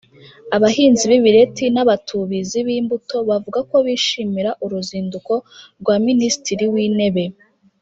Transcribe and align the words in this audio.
Abahinzi 0.55 1.03
b’ibireti 1.11 1.65
n’abatubizi 1.75 2.57
b’imbuto 2.67 3.17
bavuga 3.29 3.59
ko 3.69 3.75
bishimira 3.85 4.51
uruzinduko 4.65 5.33
rwa 5.81 5.95
Minisitiri 6.07 6.65
w’Intebe 6.73 7.23